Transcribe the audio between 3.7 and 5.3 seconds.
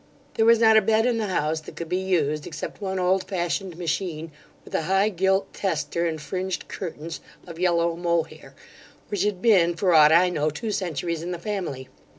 machine, with a high